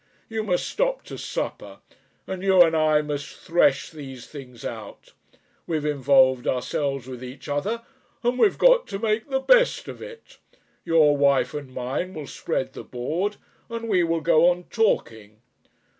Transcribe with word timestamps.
You 0.29 0.41
must 0.41 0.67
stop 0.67 1.03
to 1.03 1.17
supper 1.19 1.77
and 2.25 2.41
you 2.41 2.59
and 2.63 2.75
I 2.75 3.03
must 3.03 3.27
thresh 3.35 3.91
these 3.91 4.25
things 4.25 4.65
out. 4.65 5.13
We've 5.67 5.85
involved 5.85 6.47
ourselves 6.47 7.05
with 7.05 7.23
each 7.23 7.47
other 7.47 7.83
and 8.23 8.39
we've 8.39 8.57
got 8.57 8.87
to 8.87 8.97
make 8.97 9.29
the 9.29 9.39
best 9.39 9.87
of 9.87 10.01
it. 10.01 10.39
Your 10.83 11.15
wife 11.15 11.53
and 11.53 11.71
mine 11.71 12.15
will 12.15 12.25
spread 12.25 12.73
the 12.73 12.83
board, 12.83 13.35
and 13.69 13.87
we 13.87 14.01
will 14.03 14.21
go 14.21 14.49
on 14.49 14.63
talking. 14.71 15.39